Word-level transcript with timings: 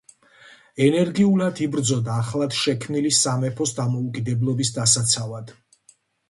ენერგიულად 0.85 1.61
იბრძოდა 1.65 2.15
ახლად 2.21 2.55
შექმნილი 2.61 3.11
სამეფოს 3.19 3.75
დამოუკიდებლობის 3.81 4.75
დასაცავად. 4.79 5.55